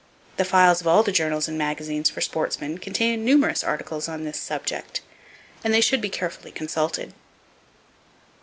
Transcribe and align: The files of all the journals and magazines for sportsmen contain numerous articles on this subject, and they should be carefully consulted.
The 0.37 0.45
files 0.45 0.81
of 0.81 0.87
all 0.87 1.03
the 1.03 1.11
journals 1.11 1.47
and 1.47 1.59
magazines 1.59 2.09
for 2.09 2.21
sportsmen 2.21 2.79
contain 2.79 3.23
numerous 3.23 3.63
articles 3.63 4.09
on 4.09 4.23
this 4.23 4.39
subject, 4.39 5.01
and 5.63 5.71
they 5.71 5.79
should 5.79 6.01
be 6.01 6.09
carefully 6.09 6.49
consulted. 6.51 7.13